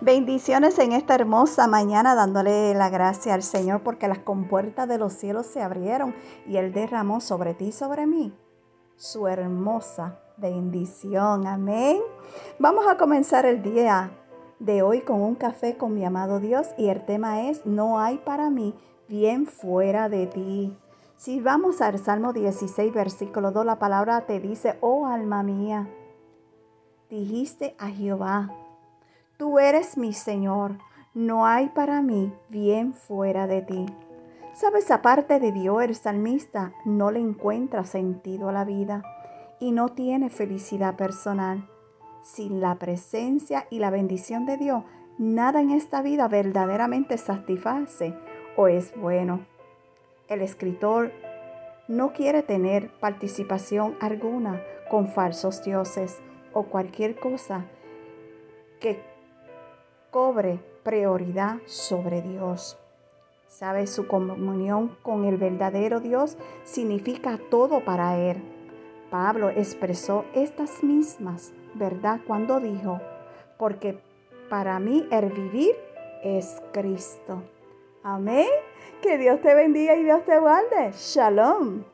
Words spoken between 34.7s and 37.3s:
aparte de Dios, el salmista no le